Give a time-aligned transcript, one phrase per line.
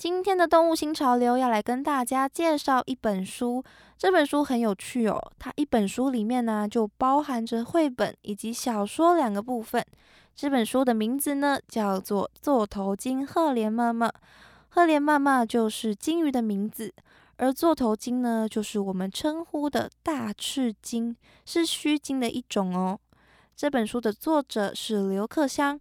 [0.00, 3.62] 今天的动物新潮流要来跟大家介绍一本书，
[3.98, 5.20] 这本书很有趣哦。
[5.38, 9.84] 它一本书里面呢，就包含着绘本以及小说两个部分。
[10.34, 14.08] 这本书的名字呢，叫做《座头鲸赫连妈妈》。
[14.70, 16.90] 赫连妈妈就是鲸鱼的名字，
[17.36, 21.14] 而座头鲸呢，就是我们称呼的大翅鲸，
[21.44, 22.98] 是须鲸的一种哦。
[23.54, 25.78] 这本书的作者是刘克襄。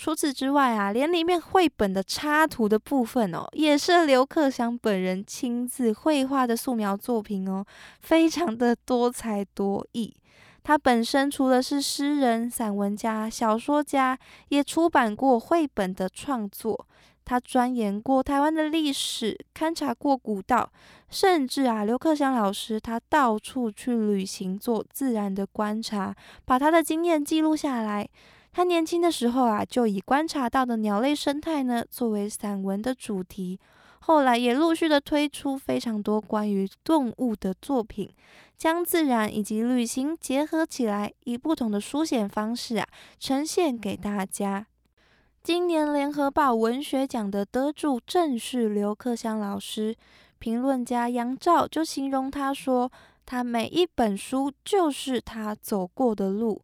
[0.00, 7.62] 除此之外啊，连里面绘本的插图的部分哦，也是刘克祥本人亲自绘画的素描作品哦，
[8.00, 10.16] 非常的多才多艺。
[10.62, 16.86] 他本身除了是诗人、散文家、小说家，也出版过绘本的创作。
[17.26, 20.72] 他钻研过台湾的历史，勘察过古道，
[21.10, 28.08] 甚至啊，刘克祥老师他到处去旅行，做自然的观察，把他的经验记录下来。
[28.52, 33.58] 他年轻的时候啊，就以观察到的鸟类生态呢作为散文的主题，
[34.00, 38.12] 后来也陆续的推出非常多关于动物的作品，
[38.58, 42.86] 将自然以及旅行结合起来，以不同的书写方式啊
[43.20, 44.66] 呈现给大家。
[45.42, 49.96] 今年联合报文学奖的得主正是刘克襄老师，
[50.38, 52.90] 评论家杨照就形容他说
[53.24, 56.60] ：“他每一本书就是他走过的路。”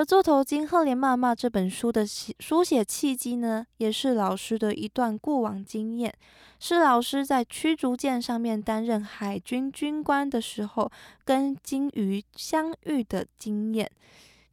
[0.00, 6.10] 而《座头鲸赫连妈妈》这本书的书写契机呢，也是老师的一段过往经验，
[6.58, 10.90] 是老师在驱逐舰上面担任海军军官的时候，
[11.22, 13.90] 跟鲸鱼相遇的经验。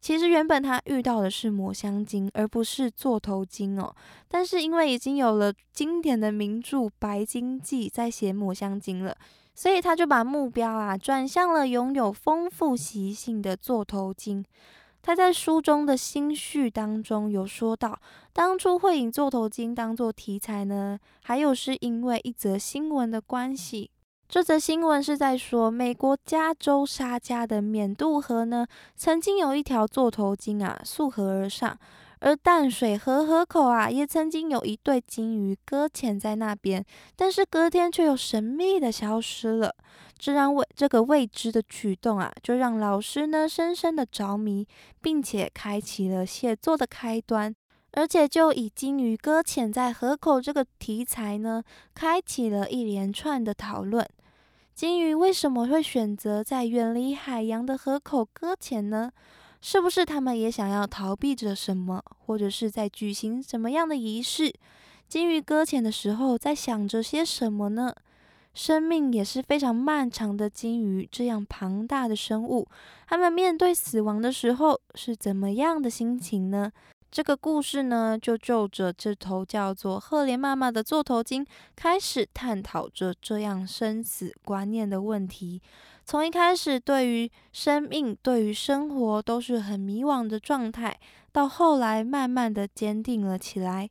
[0.02, 3.96] 其实原本他遇到的是抹香鲸，而不是座头鲸哦。
[4.28, 9.16] 但是因为已经有了经典的名著《白鲸记》在写抹香鲸了，
[9.56, 14.44] 所以他就把目标啊转向了拥有丰富习性的座头鲸。
[15.08, 17.98] 他在书中的心序当中有说到，
[18.34, 23.90] 当初会以座头鲸当做题材呢，还有是因为一则新闻的关系。
[24.28, 31.80] 这则新闻是在说，美国加州沙加的缅度河呢，曾经有一条座头鲸啊溯河而上。
[32.20, 36.84] 而淡水河河口啊，也曾经有一对鲸鱼搁浅在那边，
[37.16, 39.76] 但是隔天却又神秘的消失了。
[40.18, 44.68] 这让未这个未知的举动啊，就让老师呢深深的着迷，
[45.02, 47.56] 并且开启了写作的开端。
[47.94, 51.64] 而且就以金鱼搁浅在河口这个题材呢，
[51.96, 54.08] 开启了一连串的讨论。
[54.76, 59.12] 金鱼为什么会选择在远离海洋的河口搁浅呢？
[59.60, 64.54] 是不是他们也想要逃避着什么，或者是在举行什么样的仪式？
[65.08, 67.92] 金鱼搁浅的时候在想着些什么呢？
[68.58, 72.68] 生命也是非常漫长的，鲸鱼这样庞大的生物，
[73.08, 76.72] 他们面对死亡的时候是怎么样的心情呢？
[77.12, 81.46] 这个故事呢，就就着这头叫做赫连妈妈的座头鲸，
[81.76, 85.62] 开始探讨着这样生死观念的问题。
[86.04, 91.00] 从一开始，对于生命、对于生活都是很迷惘的状态，
[91.32, 93.88] 到后来慢慢的坚定了起来。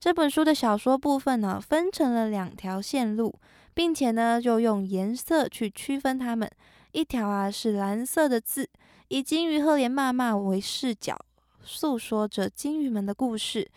[0.00, 3.34] 这本书的小说部分呢，分成了两条线路，
[3.78, 6.50] 并且呢，就用颜色去区分它们。
[6.90, 8.68] 一条啊是蓝色的字，
[9.06, 11.16] 以金鱼赫连妈妈为视角。
[11.62, 13.70] 诉说着金鱼们的故事。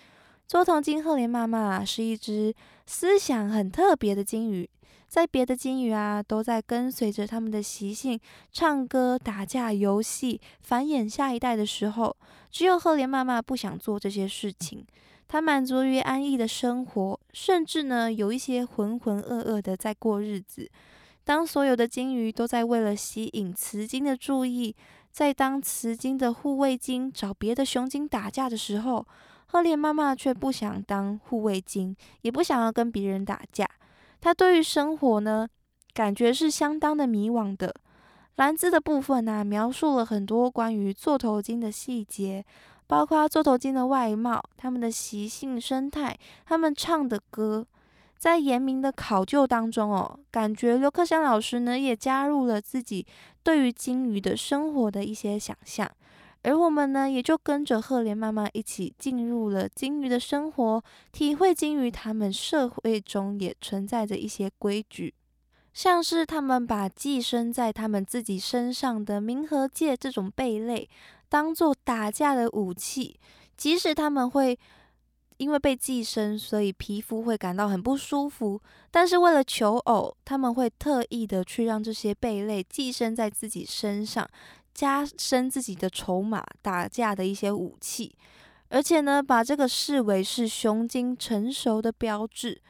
[0.47, 2.51] 座头鲸赫连妈妈是一只
[2.87, 4.67] 思想很特别的金鱼，
[5.07, 8.19] 在别的金鱼啊都在跟随着他们的习性，
[8.51, 12.17] 唱歌、打架、游戏、繁衍下一代的时候，
[12.49, 14.83] 只有赫连妈妈不想做这些事情。
[15.27, 20.69] 她满足于安逸的生活，甚至呢有一些浑浑噩噩的在过日子。
[21.23, 24.75] 当所有的金鱼都在为了吸引雌鲸的注意。
[25.11, 29.05] 在当雌鲸的护卫鲸找别的雄鲸打架的时候，
[29.47, 33.69] 赫莲妈妈却不想当护卫鲸，也不想要跟别人打架。
[34.21, 35.45] 她对于生活呢，
[35.93, 37.75] 感觉是相当的迷惘的。
[38.37, 42.45] 蓝字的部分呢，描述了很多关于座头鲸的细节，
[42.91, 46.13] 包括座头鲸的外貌、它们的习性、生态、
[46.45, 47.65] 它们唱的歌。
[48.17, 53.07] 在严明的考究当中哦，感觉刘克襄老师呢也加入了自己
[53.43, 55.89] 对于鲸鱼的生活的一些想象，
[56.43, 60.83] 而我们呢也就跟着赫连妈妈一起进入了鲸鱼的生活，
[61.13, 65.13] 体会鲸鱼它们社会中也存在着一些规矩。
[65.73, 70.89] 像是他们把寄生在他们自己身上的冥河界这种贝类
[71.31, 73.17] 当做打架的武器，
[73.55, 74.59] 即使他们会
[75.37, 78.61] 因为被寄生，所以皮肤会感到很不舒服，
[78.91, 84.29] 但是为了求偶，他们会特意的去让这些贝类寄生在自己身上，
[84.73, 88.13] 加深自己的筹码，打架的一些武器，
[88.67, 92.61] 而且呢，把这个视为是雄精成熟的标志。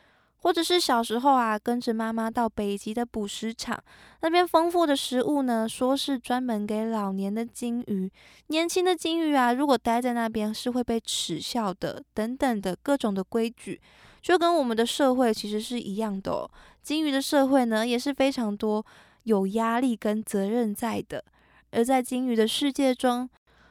[0.42, 3.82] 或者是小时候啊，跟着妈妈到北极的捕食场，
[4.22, 8.12] 那边丰富的食物呢，说是专门给老年的鲸鱼。
[8.48, 13.80] 年轻的鲸鱼啊，如果待在那边是会被耻笑的，等等的各种的规矩，
[14.22, 16.50] 就跟我们的社会其实是一样的哦。
[16.82, 18.84] 鲸鱼的社会呢，也是非常多
[19.24, 21.24] 有压力跟责任在的。
[21.70, 23.30] 而在鲸鱼的世界中，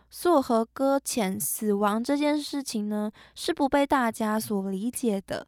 [0.08, 5.46] 溯河搁浅死亡这件事情呢，是不被大家所理解的。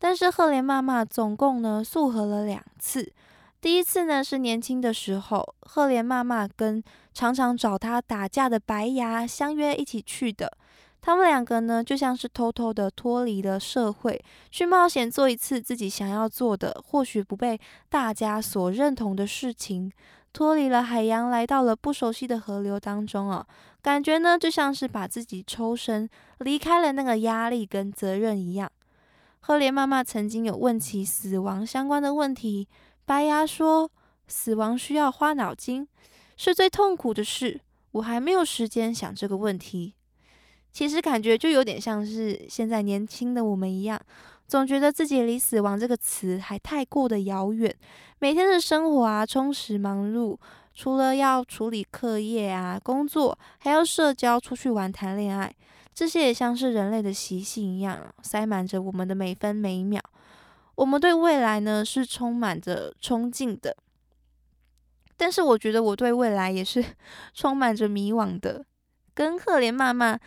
[0.00, 3.12] 但是赫莲妈妈总共呢溯河了两次，
[3.60, 6.82] 第一次呢是年轻的时候，赫莲妈妈跟
[7.12, 10.50] 常常找他打架的白牙相约一起去的。
[11.02, 17.60] 他们两个呢就像是偷偷的脱离了社会，去冒险做一次自己想要做的，或许不被
[17.90, 19.92] 大家所认同的事情，
[20.32, 23.46] 脱离了海洋，来到了不熟悉的河流当中啊，
[23.82, 26.08] 感觉呢就像是把自己抽身，
[26.38, 28.70] 离开了那个压力跟责任一样。
[29.42, 32.68] 赫莲妈妈曾经有问起死亡相关的问题，
[33.06, 33.90] 白牙说
[34.28, 35.88] ：“死亡需要花脑筋，
[36.36, 37.60] 是最痛苦的事。
[37.92, 39.94] 我还没有时间想这个问题。”
[40.70, 44.00] 其实感觉就有点像是现在年轻的我们一样，
[44.46, 47.74] 总觉得自己离死亡这个词还太过的遥远。
[48.20, 50.38] 每天的生活啊，充实忙碌，
[50.74, 55.52] 除了要处理课业啊、工作，还要社交、出去玩、谈恋爱。
[56.00, 60.00] 这些也像是人类的习性一样，塞满着我们的每分每秒。
[60.76, 63.76] 我们对未来呢是充满着憧憬的，
[65.18, 66.82] 但是我觉得我对未来也是
[67.34, 68.64] 充满着迷惘的，
[69.12, 70.18] 跟赫连妈妈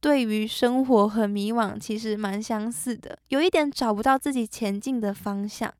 [0.00, 5.70] 对于生活很迷惘，其实蛮相似的，有一点找不到自己前进的方向。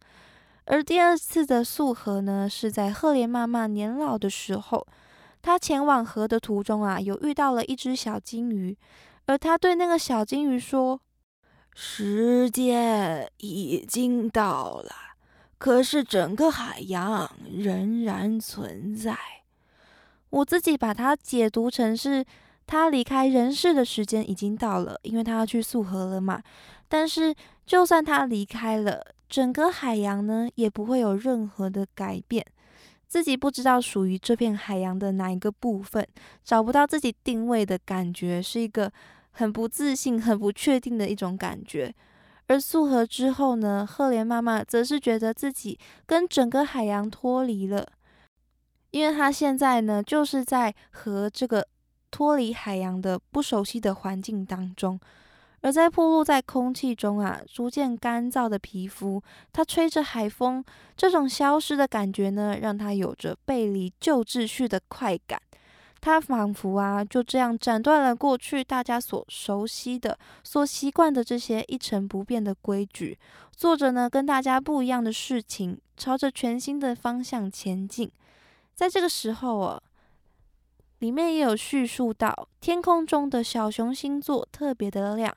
[0.67, 4.87] 而第二次的溯河呢，是在赫连妈妈年老的时候，
[5.41, 8.77] 她前往河的途中啊，有遇到了一只小金鱼。
[9.31, 11.01] 而他对那个小金鱼说
[11.73, 14.91] ：“时间已经到了，
[15.57, 19.17] 可是整个海洋仍然存在。”
[20.31, 22.25] 我自己把它解读成是
[22.67, 26.43] 他离开人世的时间已经到了，因为他要去溯河了嘛。
[26.89, 27.33] 但是，
[27.65, 32.45] 就算他离开了，整个海洋呢，也不会有任何的改变。
[33.07, 36.05] 自己不知道属于这片海洋的哪一个部分，
[36.43, 38.91] 找不到自己定位的感觉，是一个。
[39.41, 41.95] 很不自信、很不确定的一种感觉。
[42.47, 47.87] 而溯河之后呢，赫莲妈妈则是觉得自己跟整个海洋脱离了，
[48.91, 51.67] 因为她现在呢，就是在和这个
[52.11, 55.01] 脱离海洋的不熟悉的环境当中，
[55.63, 59.23] 而在暴露在空气中啊，逐渐干燥的皮肤，
[59.55, 60.63] 她吹着海风，
[60.95, 65.41] 这种消失的感觉呢，让她有着背离旧秩序的快感。
[66.01, 73.19] 他仿佛啊，就这样斩断了过去大家所熟悉的、所习惯的这些一成不变的规矩，
[73.55, 78.11] 做着呢跟大家不一样的事情，朝着全新的方向前进。
[78.75, 79.83] 在这个时候啊，
[81.01, 85.37] 里面也有叙述到天空中的小熊星座特别的亮。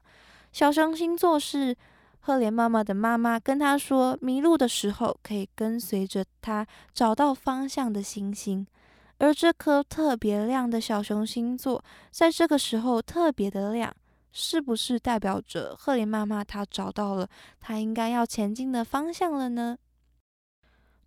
[0.54, 1.76] 小熊星座是
[2.22, 8.66] 赫莲妈妈的妈妈跟她说，迷路的时候可以跟随着她找到方向的星星。
[9.24, 13.90] 而这颗特别亮的小熊星座，在这个时候特别的亮，
[14.34, 17.26] 是不是代表着赫连妈妈她找到了
[17.62, 19.78] 她应该要前进的方向了呢？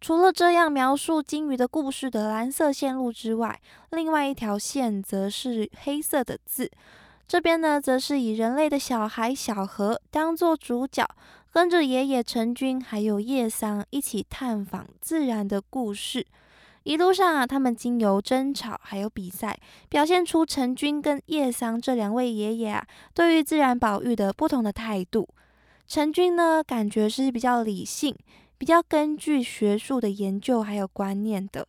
[0.01, 6.71] 除了这样描述金鱼的故事的蓝色线路之外，另外一条线则是黑色的字。
[7.29, 11.07] 这边呢，则是以人类的小孩小何当做主角，
[11.51, 16.27] 跟着爷爷陈军还有叶桑一起探访自然的故事。
[16.87, 25.29] 一路上啊，他们经由争吵还有比赛，表现出陈军跟叶桑这两位爷爷啊，对于自然保育的不同的态度。
[25.89, 28.17] 陈军呢，感觉是比较理性，
[28.57, 31.65] 比较根据学术的研究还有观念的；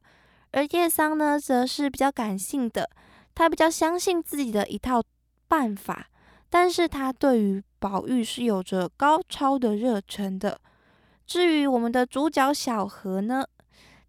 [0.51, 2.88] 而叶桑呢，则是比较感性的，
[3.33, 5.01] 他比较相信自己的一套
[5.47, 6.09] 办法，
[6.47, 10.59] 但是他对于保育是有着高超的热忱的。
[11.25, 13.43] 至于我们的主角小何呢？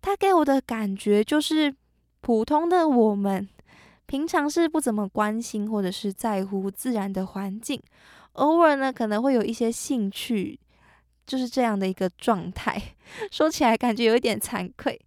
[0.00, 1.74] 他给我的感觉就是，
[2.20, 3.48] 普通的我们
[4.06, 7.82] 平常是不怎么关心或者是在乎自然的环境，
[8.32, 10.58] 偶尔呢可能会有一些兴趣，
[11.26, 12.80] 就是这样的一个状态。
[13.30, 15.00] 说起来感觉有一点惭愧。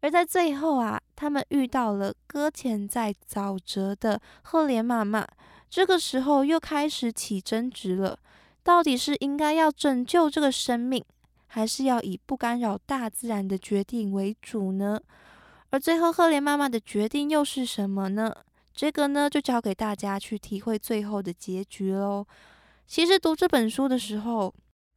[0.00, 5.26] 而在最后啊，他们遇到了搁浅在沼泽的赫连妈妈。
[5.68, 8.16] 这个时候又开始起争执了，
[8.62, 11.04] 到底是应该要拯救这个生命，
[11.56, 15.00] 还是要以不干扰大自然的决定为主呢？
[15.70, 18.30] 而最后赫莲妈妈的决定又是什么呢？
[18.74, 22.26] 这个呢，就交给大家去体会最后的结局喽。
[22.86, 24.52] 其实读这本书的时候，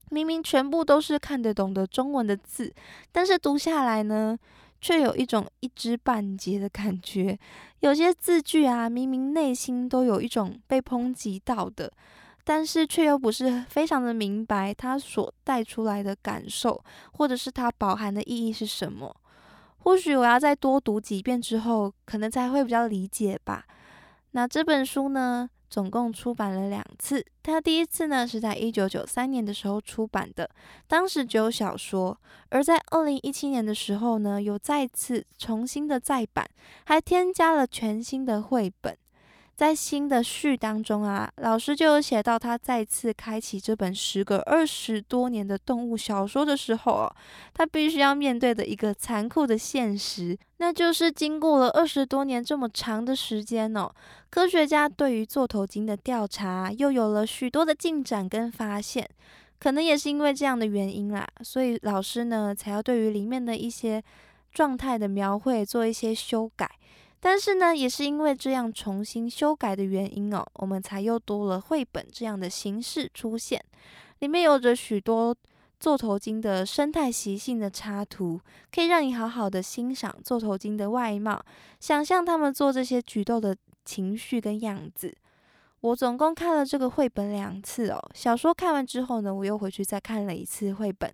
[0.09, 2.73] 明明全部都是看得懂的中文的字，
[3.09, 4.37] 但是读下来呢？
[4.81, 7.39] 却有一种一知半解的感觉，
[7.79, 11.89] 有些字句啊，明明内心都有一种被抨击到的，
[12.49, 19.15] 但是却又不是非常的明白它所带出来的感受，或者是它饱含的意义是什么。
[19.77, 23.65] 或许我要再多读几遍之后，可能才会比较理解吧。
[24.31, 25.47] 那这本书呢？
[25.69, 30.49] 总共出版了两次，它第一次呢是在一九九三年的时候出版的，
[30.87, 32.17] 当时只有小说；
[32.49, 36.49] 而在二零一七年的时候呢，有再次重新的再版，
[36.85, 38.97] 还添加了全新的绘本。
[39.59, 47.15] 在新的序当中啊，老师就有写到，他再次开启这本时隔二十多年的动物小说的时候哦，
[47.53, 53.91] 他必须要面对的一个残酷的现实，那就是经过了二十多年这么长的时间哦，
[54.29, 59.05] 科学家对于座头鲸的调查又有了许多的进展跟发现，
[59.59, 64.01] 可能也是因为这样的原因啦，所以老师呢才要对于里面的一些
[64.53, 66.78] 状态的描绘做一些修改。
[67.19, 73.61] 但是呢，也是因为这样重新修改的原因哦，我们才又多了绘本这样的形式出现。
[74.19, 75.35] 里面有着许多
[75.79, 78.39] 座头鲸的生态习性的插图，
[78.71, 81.43] 可以让你好好的欣赏座头鲸的外貌，
[81.79, 85.15] 想象他们做这些举动的情绪跟样子。
[85.81, 88.11] 我总共看了这个绘本两次哦。
[88.13, 91.13] 小说看完之后呢，我又回去再看了一次绘本。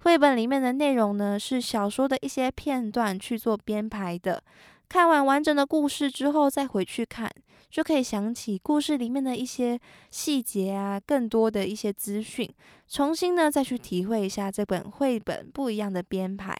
[0.00, 4.42] 绘本里面的内容呢，是小说的一些片段去做编排的。
[4.92, 7.26] 看完完整的故事之后，再回去看，
[7.70, 9.80] 就可以想起故事里面的一些
[10.10, 12.46] 细节啊，更多的一些资讯，
[12.86, 16.54] 重新呢再去体会一下这本绘本不一样的编排。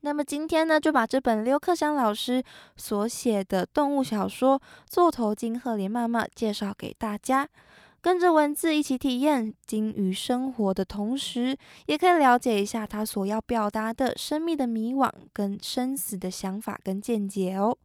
[0.00, 2.44] 那么今天呢，就把这本刘克湘老师
[2.76, 7.48] 所写的动物小说《座头鲸赫连妈妈》介绍给大家。
[8.06, 17.76] 跟着文字一起体验鲸鱼生活的同时，也可以了解一下它所要表达的生命的迷惘跟生死的想法跟见解哦。